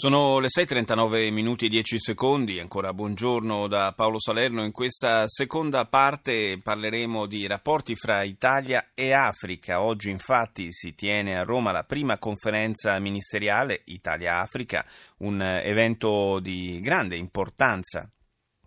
[0.00, 4.64] Sono le 6.39 minuti e 10 secondi, ancora buongiorno da Paolo Salerno.
[4.64, 9.82] In questa seconda parte parleremo di rapporti fra Italia e Africa.
[9.82, 14.86] Oggi infatti si tiene a Roma la prima conferenza ministeriale Italia-Africa,
[15.18, 18.08] un evento di grande importanza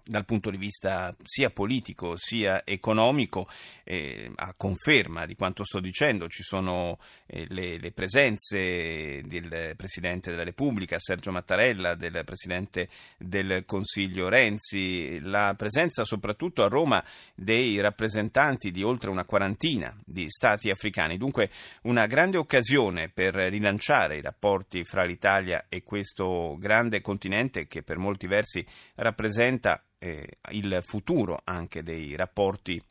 [0.06, 3.48] dal punto di vista sia politico sia economico,
[3.84, 10.32] eh, a conferma di quanto sto dicendo, ci sono eh, le, le, presenze del Presidente
[10.32, 17.80] della Repubblica Sergio Mattarella, del Presidente del Consiglio Renzi, la presenza soprattutto a Roma dei
[17.80, 21.50] rappresentanti di oltre una quarantina di Stati africani, dunque
[21.84, 27.98] una grande occasione per rilanciare i rapporti fra l'Italia e questo grande continente che per
[27.98, 28.66] molti versi
[28.96, 32.82] rappresenta eh, il futuro anche dei rapporti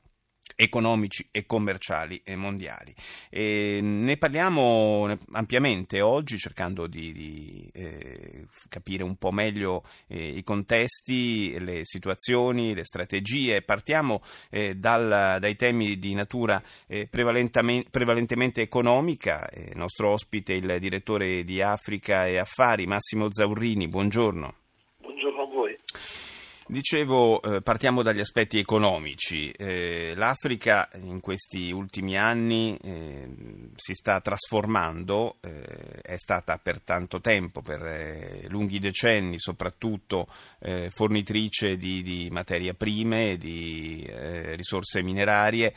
[0.55, 2.95] economici e commerciali mondiali.
[3.31, 10.43] E ne parliamo ampiamente oggi cercando di, di eh, capire un po' meglio eh, i
[10.43, 13.63] contesti, le situazioni, le strategie.
[13.63, 19.49] Partiamo eh, dal, dai temi di natura eh, prevalentemente, prevalentemente, economica.
[19.55, 23.89] Il nostro ospite, il direttore di Africa e Affari, Massimo Zaurrini.
[23.89, 24.55] Buongiorno.
[25.01, 25.77] Buongiorno a voi.
[26.69, 29.51] Dicevo, eh, partiamo dagli aspetti economici.
[29.51, 33.29] Eh, L'Africa in questi ultimi anni eh,
[33.75, 40.29] si sta trasformando, eh, è stata per tanto tempo, per eh, lunghi decenni soprattutto,
[40.61, 44.09] eh, fornitrice di, di materie prime, di
[44.55, 45.75] risorse minerarie.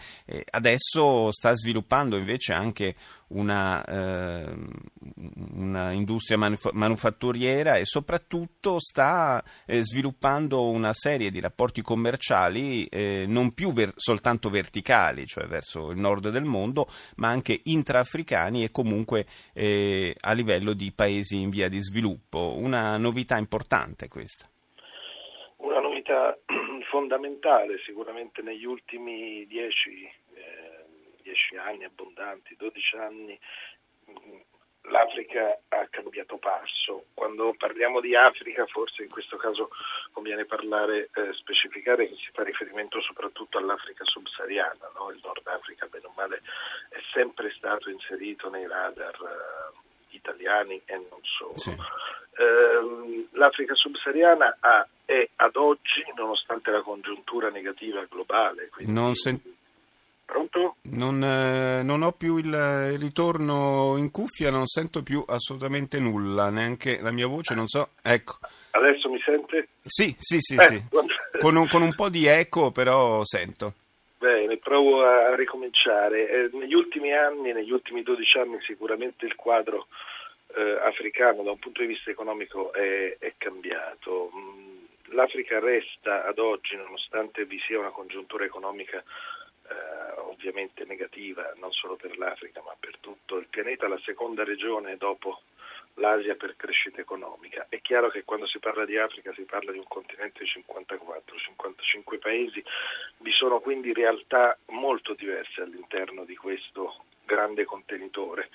[0.52, 2.96] adesso sta sviluppando invece anche
[3.30, 4.54] una, eh,
[5.54, 13.26] una industria manuf- manufatturiera e soprattutto sta eh, sviluppando una serie di rapporti commerciali eh,
[13.28, 16.88] non più ver- soltanto verticali, cioè verso il nord del mondo,
[17.18, 22.56] ma anche intraafricani e comunque eh, a livello di paesi in via di sviluppo.
[22.58, 24.48] Una novità importante questa.
[25.58, 26.38] Una novità
[26.92, 30.08] fondamentale sicuramente negli ultimi dieci
[31.26, 33.40] 10 anni abbondanti, 12 anni,
[34.12, 34.40] mm,
[34.92, 37.06] l'Africa ha cambiato passo.
[37.16, 39.70] Quando parliamo di Africa, forse in questo caso
[40.12, 45.10] conviene parlare, eh, specificare che si fa riferimento soprattutto all'Africa subsahariana, no?
[45.10, 46.42] il Nord Africa, bene o male,
[46.90, 51.58] è sempre stato inserito nei radar eh, italiani e non solo.
[51.58, 51.72] Sì.
[51.72, 59.42] Eh, L'Africa subsahariana ha, è ad oggi, nonostante la congiuntura negativa globale, quindi, non, sen-
[60.26, 60.78] Pronto?
[60.90, 66.50] Non, eh, non, ho più il, il, ritorno in cuffia, non sento più assolutamente nulla,
[66.50, 67.90] neanche la mia voce, non so.
[68.02, 68.40] Ecco.
[68.72, 69.68] Adesso mi sente?
[69.84, 70.84] Sì, sì, sì, eh, sì.
[71.40, 73.74] Con, un, con, un, po' di eco, però sento.
[74.18, 76.28] Bene, provo a ricominciare.
[76.28, 79.88] Eh, negli ultimi anni, negli ultimi 12 anni, sicuramente il quadro
[80.56, 84.32] eh, africano da un punto di vista economico è, è cambiato.
[84.36, 84.74] Mm,
[85.10, 89.04] L'Africa resta ad oggi, nonostante vi sia una congiuntura economica
[89.70, 94.98] eh, ovviamente negativa non solo per l'Africa ma per tutto il pianeta, la seconda regione
[94.98, 95.42] dopo
[95.96, 97.68] l'Asia per crescita economica.
[97.70, 102.20] È chiaro che quando si parla di Africa si parla di un continente di 54-55
[102.20, 102.64] paesi,
[103.20, 108.50] vi sono quindi realtà molto diverse all'interno di questo grande contenitore.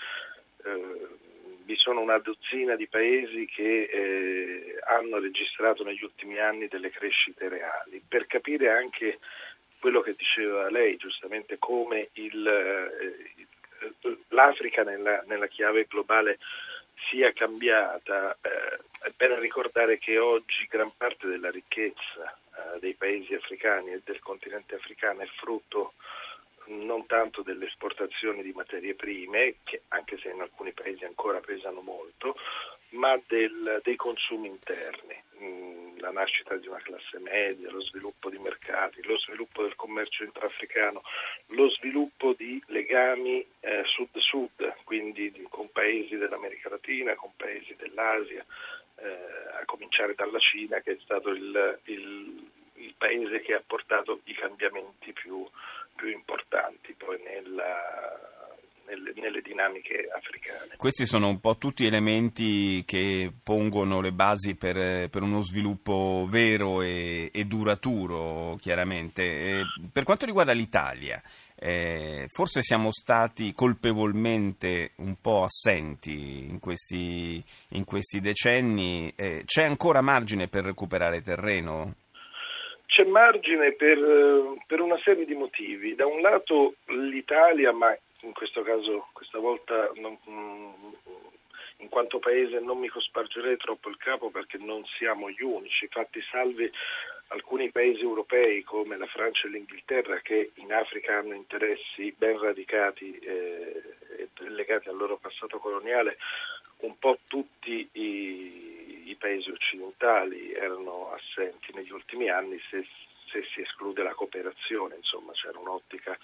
[0.65, 1.29] Eh,
[1.65, 7.49] vi sono una dozzina di paesi che eh, hanno registrato negli ultimi anni delle crescite
[7.49, 8.03] reali.
[8.07, 9.21] Per capire anche
[9.81, 13.47] quello che diceva lei giustamente come il, eh,
[14.29, 16.39] l'Africa nella, nella, chiave globale
[17.09, 22.37] sia cambiata, eh, è bene ricordare che oggi gran parte della ricchezza
[22.75, 25.95] eh, dei paesi africani e del continente africano è frutto
[26.67, 31.81] non tanto delle esportazioni di materie prime, che anche se in alcuni paesi ancora pesano
[31.81, 32.37] molto,
[32.91, 35.17] ma del, dei consumi interni.
[35.43, 40.25] Mm, la nascita di una classe media, lo sviluppo di mercati, lo sviluppo del commercio
[40.25, 41.03] intraafricano,
[41.49, 48.45] lo sviluppo di legami eh, sud-sud, quindi con paesi dell'America Latina, con paesi dell'Asia,
[48.97, 54.21] eh, a cominciare dalla Cina che è stato il, il, il paese che ha portato
[54.25, 55.47] i cambiamenti più,
[55.97, 56.95] più importanti.
[56.95, 58.40] Poi nella
[58.91, 60.75] nelle, nelle, dinamiche africane.
[60.77, 66.83] Questi sono un po' tutti elementi che pongono le basi per, per uno sviluppo vero
[66.83, 69.23] e, e duraturo, chiaramente.
[69.23, 71.23] E per quanto riguarda l'Italia,
[71.63, 79.13] eh, forse siamo stati colpevolmente un po' assenti in questi, in questi decenni.
[79.15, 81.95] Eh, c'è ancora margine per recuperare terreno?
[82.87, 83.99] C'è margine per,
[84.67, 85.95] per, una serie di motivi.
[85.95, 90.17] Da un lato l'Italia, ma in questo caso questa volta non,
[91.79, 96.21] in quanto paese non mi cospargerei troppo il capo perché non siamo gli unici, fatti
[96.31, 96.71] salvi
[97.29, 103.17] alcuni paesi europei come la Francia e l'Inghilterra che in Africa hanno interessi ben radicati
[103.19, 103.83] eh,
[104.17, 106.19] e legati al loro passato coloniale,
[106.79, 112.85] un po' tutti i, i paesi occidentali erano assenti negli ultimi anni se,
[113.31, 116.19] se si esclude la cooperazione, insomma c'era un'ottica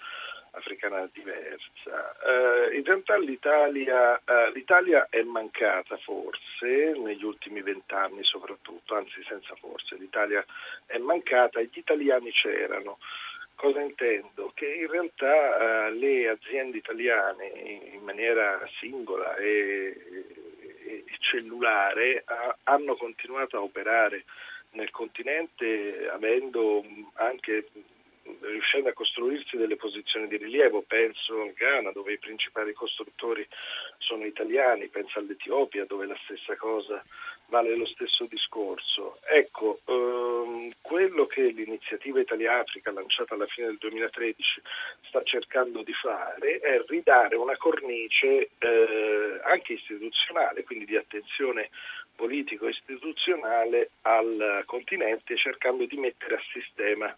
[0.57, 2.15] africana diversa.
[2.23, 9.55] Uh, in realtà l'Italia, uh, l'Italia, è mancata forse negli ultimi vent'anni soprattutto, anzi senza
[9.55, 10.43] forse, l'Italia
[10.85, 12.97] è mancata gli italiani c'erano.
[13.55, 14.51] Cosa intendo?
[14.53, 17.47] Che in realtà uh, le aziende italiane
[17.93, 19.95] in maniera singola e,
[20.85, 22.23] e cellulare
[22.63, 24.25] hanno continuato a operare
[24.71, 27.67] nel continente avendo anche
[28.49, 33.47] riuscendo a costruirsi delle posizioni di rilievo, penso al Ghana dove i principali costruttori
[33.97, 37.03] sono italiani, penso all'Etiopia dove la stessa cosa
[37.47, 39.19] vale lo stesso discorso.
[39.25, 44.61] Ecco, ehm, quello che l'iniziativa Italia Africa lanciata alla fine del 2013
[45.07, 51.69] sta cercando di fare è ridare una cornice eh, anche istituzionale, quindi di attenzione
[52.15, 57.15] politico-istituzionale al continente cercando di mettere a sistema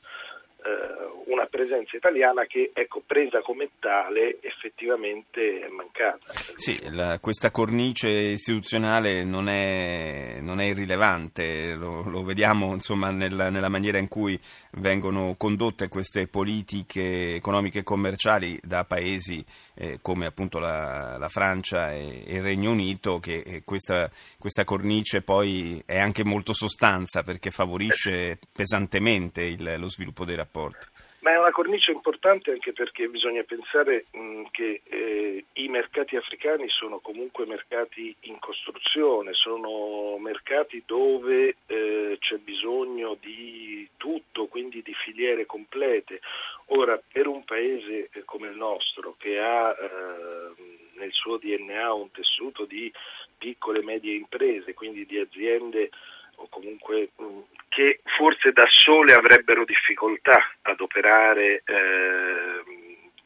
[1.26, 6.34] una presenza italiana che, ecco, presa come tale, effettivamente è mancata.
[6.56, 13.50] Sì, la, questa cornice istituzionale non è, non è irrilevante, lo, lo vediamo insomma, nella,
[13.50, 14.40] nella, maniera in cui
[14.72, 19.44] vengono condotte queste politiche economiche e commerciali da paesi
[19.76, 24.64] eh, come appunto la, la Francia e, e, il Regno Unito, che eh, questa, questa
[24.66, 30.88] cornice poi è anche molto sostanza perché favorisce pesantemente il, lo sviluppo dei rapporti rapporti.
[31.22, 36.70] Ma è una cornice importante anche perché bisogna pensare mh, che eh, i mercati africani
[36.70, 44.94] sono comunque mercati in costruzione, sono mercati dove eh, c'è bisogno di tutto, quindi di
[44.94, 46.22] filiere complete.
[46.68, 50.54] Ora, per un paese eh, come il nostro che ha eh,
[50.94, 52.90] nel suo DNA un tessuto di
[53.38, 55.90] piccole e medie imprese, quindi di aziende
[56.40, 57.40] o comunque mh,
[57.70, 62.64] che forse da sole avrebbero difficoltà ad operare eh,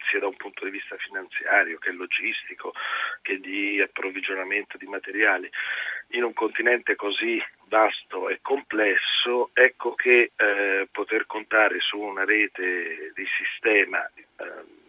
[0.10, 2.74] sia da un punto di vista finanziario che logistico
[3.22, 5.50] che di approvvigionamento di materiali.
[6.10, 13.12] In un continente così vasto e complesso ecco che eh, poter contare su una rete
[13.16, 14.82] di sistema eh,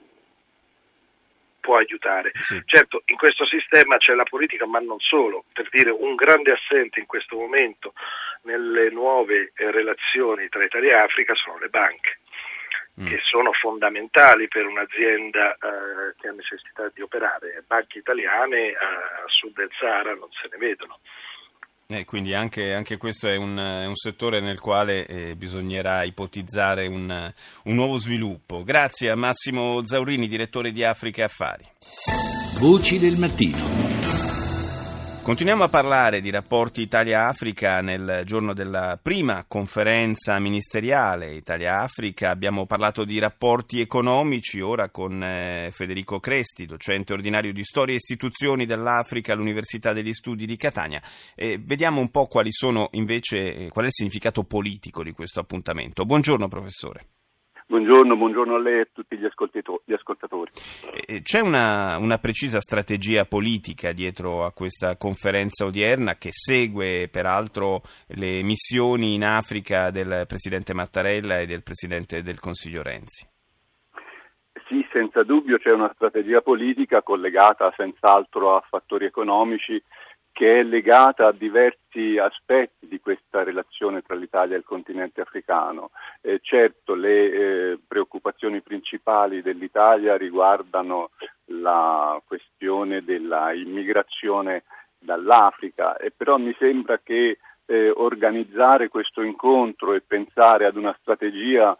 [1.64, 2.32] può aiutare.
[2.40, 2.60] Sì.
[2.66, 5.46] Certo, in questo sistema c'è la politica, ma non solo.
[5.50, 7.94] Per dire, un grande assente in questo momento
[8.42, 12.18] nelle nuove eh, relazioni tra Italia e Africa sono le banche.
[13.00, 13.08] Mm.
[13.08, 17.64] che sono fondamentali per un'azienda eh, che ha necessità di operare.
[17.66, 21.00] Banche italiane eh, a sud del Sahara non se ne vedono.
[21.86, 27.32] Eh, quindi anche, anche, questo è un, un, settore nel quale eh, bisognerà ipotizzare un,
[27.64, 28.64] un, nuovo sviluppo.
[28.64, 31.64] Grazie a Massimo Zaurini, direttore di Africa Affari.
[32.58, 34.23] Voci del mattino.
[35.24, 42.28] Continuiamo a parlare di rapporti Italia-Africa nel giorno della prima conferenza ministeriale Italia-Africa.
[42.28, 47.96] Abbiamo parlato di rapporti economici ora con eh, Federico Cresti, docente ordinario di Storia e
[47.96, 51.02] Istituzioni dell'Africa all'Università degli Studi di Catania.
[51.34, 56.04] E vediamo un po' quali sono invece, qual è il significato politico di questo appuntamento.
[56.04, 57.06] Buongiorno professore.
[57.66, 60.50] Buongiorno, buongiorno, a lei e a tutti gli, ascoltatori.
[61.22, 68.42] C'è una, una, precisa strategia politica dietro a questa conferenza odierna che segue peraltro le
[68.42, 73.26] missioni in Africa del Presidente Mattarella e del Presidente del Consiglio Renzi?
[74.68, 79.82] Sì, senza dubbio c'è una strategia politica collegata senz'altro a fattori economici
[80.34, 85.92] che è legata a diversi aspetti di questa relazione tra l'Italia e il continente africano.
[86.20, 91.10] Eh, certo, le eh, preoccupazioni principali dell'Italia riguardano
[91.46, 94.64] la questione dell'immigrazione
[94.98, 101.72] dall'Africa, e però mi sembra che eh, organizzare questo incontro e pensare ad una strategia
[101.72, 101.76] eh,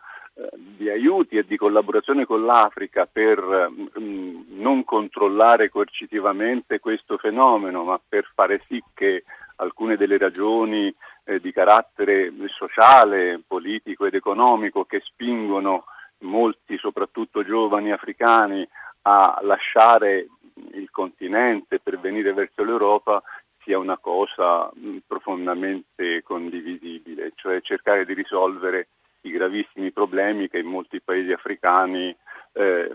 [0.76, 7.85] di aiuti e di collaborazione con l'Africa per mh, mm, non controllare coercitivamente questo fenomeno,
[7.85, 9.25] ma per fare sì che
[9.57, 10.93] alcune delle ragioni
[11.25, 15.85] eh, di carattere sociale, politico ed economico che spingono
[16.19, 18.67] molti, soprattutto giovani africani,
[19.03, 20.26] a lasciare
[20.73, 23.23] il continente per venire verso l'Europa
[23.62, 24.71] sia una cosa
[25.07, 28.88] profondamente condivisibile, cioè cercare di risolvere
[29.25, 32.14] i gravissimi problemi che in molti paesi africani
[32.52, 32.90] eh,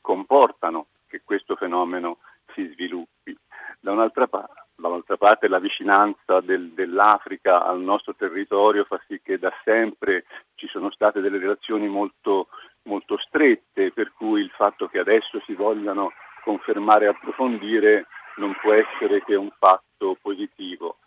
[0.00, 2.18] comportano che questo fenomeno
[2.54, 3.36] si sviluppi.
[3.80, 9.20] Da un'altra, pa- da un'altra parte la vicinanza del, dell'Africa al nostro territorio fa sì
[9.22, 12.48] che da sempre ci sono state delle relazioni molto,
[12.84, 18.06] molto strette, per cui il fatto che adesso si vogliano confermare e approfondire
[18.36, 20.98] non può essere che un fatto positivo.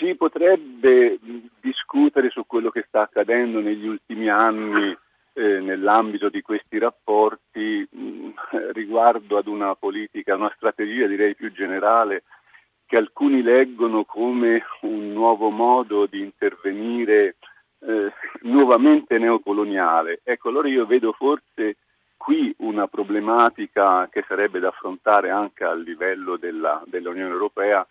[0.00, 1.18] Si potrebbe
[1.60, 4.96] discutere su quello che sta accadendo negli ultimi anni
[5.34, 8.30] eh, nell'ambito di questi rapporti mh,
[8.72, 12.22] riguardo ad una politica, una strategia direi più generale
[12.86, 17.36] che alcuni leggono come un nuovo modo di intervenire
[17.80, 18.10] eh,
[18.44, 20.20] nuovamente neocoloniale.
[20.24, 21.76] Ecco, allora io vedo forse
[22.16, 27.86] qui una problematica che sarebbe da affrontare anche a livello della, dell'Unione Europea,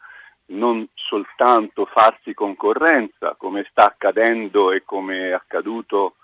[0.49, 6.15] non soltanto farsi concorrenza, come sta accadendo e come è accaduto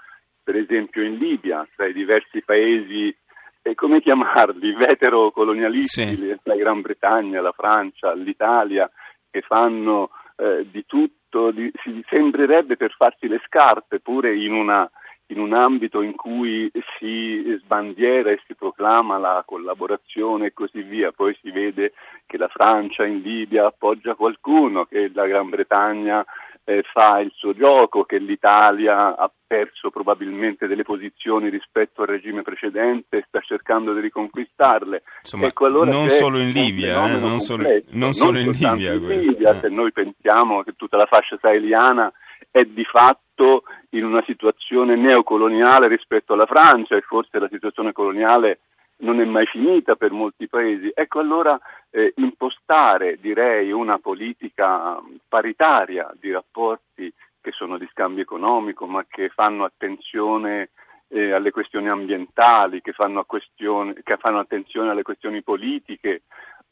[0.43, 3.15] per esempio in Libia, tra i diversi paesi,
[3.63, 6.37] eh, come chiamarli, vetero-colonialisti, sì.
[6.43, 8.89] la Gran Bretagna, la Francia, l'Italia,
[9.29, 14.89] che fanno eh, di tutto, di, si sembrerebbe per farsi le scarpe pure in una
[15.27, 21.11] in un ambito in cui si sbandiera e si proclama la collaborazione e così via,
[21.11, 21.93] poi si vede
[22.25, 26.23] che la Francia in Libia appoggia qualcuno, che la Gran Bretagna
[26.63, 32.41] eh, fa il suo gioco, che l'Italia ha perso probabilmente delle posizioni rispetto al regime
[32.41, 35.03] precedente e sta cercando di riconquistarle.
[35.21, 38.93] Insomma, ecco, allora non solo in Libia, eh, non, solo, non, solo, in Libia.
[38.93, 39.59] In Libia eh.
[39.59, 42.11] Se noi pensiamo che tutta la fascia saheliana
[42.49, 43.63] è di fatto
[43.97, 48.59] in una situazione neocoloniale rispetto alla Francia e forse la situazione coloniale
[48.97, 50.91] non è mai finita per molti paesi.
[50.93, 51.59] Ecco allora
[51.89, 57.11] eh, impostare, direi, una politica paritaria di rapporti
[57.41, 60.69] che sono di scambio economico ma che fanno attenzione
[61.09, 66.23] eh, alle questioni ambientali, che fanno, che fanno, attenzione alle questioni politiche,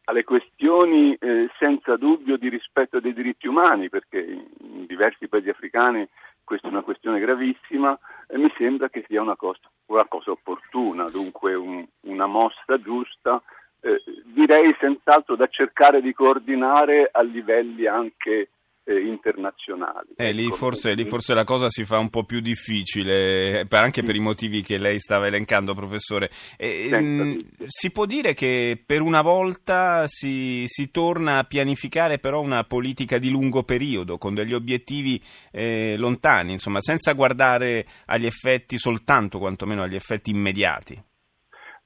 [0.05, 6.07] alle questioni eh, senza dubbio di rispetto dei diritti umani, perché in diversi paesi africani
[6.43, 7.97] questa è una questione gravissima
[8.27, 13.41] e mi sembra che sia una cosa, una cosa opportuna, dunque un, una mossa giusta,
[13.81, 18.49] eh, direi senz'altro da cercare di coordinare a livelli anche
[18.85, 20.09] eh, internazionali.
[20.15, 23.77] Eh, lì, ecco, forse, lì, forse, la cosa si fa un po' più difficile, eh,
[23.77, 26.29] anche per i motivi che lei stava elencando, professore.
[26.57, 32.41] Eh, mh, si può dire che per una volta si, si, torna a pianificare però
[32.41, 35.21] una politica di lungo periodo, con degli obiettivi
[35.51, 41.01] eh, lontani, insomma, senza guardare agli effetti soltanto, quantomeno agli effetti immediati.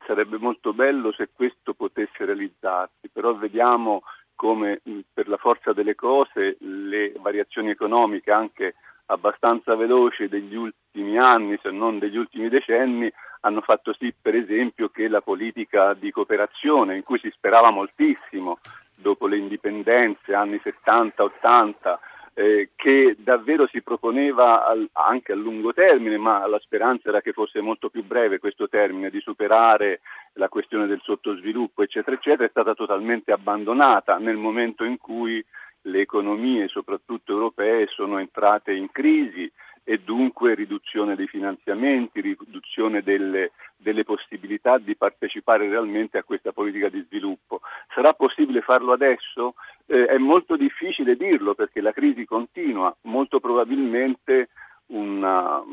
[0.07, 4.03] Sarebbe molto bello se questo potesse realizzarsi, però vediamo
[4.37, 4.79] come
[5.13, 8.75] per la forza delle cose le variazioni economiche anche
[9.07, 14.89] abbastanza veloci degli ultimi anni, se non degli ultimi decenni, hanno fatto sì, per esempio,
[14.89, 18.59] che la politica di cooperazione, in cui si sperava moltissimo
[18.93, 21.97] dopo le indipendenze, anni 70-80,
[22.39, 27.33] eh, che davvero si proponeva al, anche a lungo termine, ma la speranza era che
[27.33, 30.01] fosse molto più breve questo termine, di superare
[30.33, 35.43] la questione del sottosviluppo, eccetera, eccetera, è stata totalmente abbandonata nel momento in cui
[35.81, 39.51] le economie, soprattutto europee, sono entrate in crisi
[39.89, 46.89] e dunque riduzione dei finanziamenti, riduzione delle, delle, possibilità di partecipare realmente a questa politica
[46.89, 47.61] di sviluppo.
[47.95, 49.53] Sarà possibile farlo adesso?
[49.85, 54.49] Eh, è molto difficile dirlo perché la crisi continua, molto probabilmente
[54.87, 55.63] una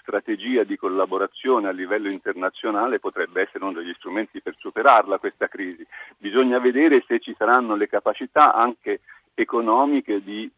[0.00, 5.86] strategia di collaborazione a livello internazionale potrebbe essere uno degli strumenti per superarla questa crisi.
[6.18, 10.50] Bisogna vedere se ci saranno le capacità anche economiche di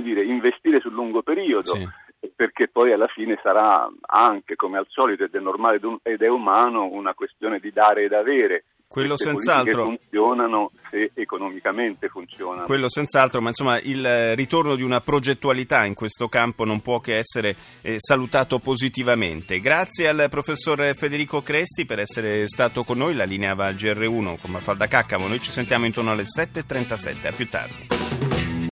[0.00, 1.74] dire, investire sul lungo periodo.
[1.74, 2.04] Sì
[2.34, 6.86] perché poi alla fine sarà anche, come al solito ed è normale ed è umano,
[6.86, 8.64] una questione di dare ed avere.
[8.88, 9.84] Quello senz'altro.
[9.84, 12.66] funzionano se economicamente funzionano.
[12.66, 17.16] Quello senz'altro, ma insomma il ritorno di una progettualità in questo campo non può che
[17.16, 19.58] essere eh, salutato positivamente.
[19.58, 24.40] Grazie al professor Federico Cresti per essere stato con noi, la linea va al GR1
[24.40, 28.25] come Falda Caccamo, noi ci sentiamo intorno alle 7.37, a più tardi.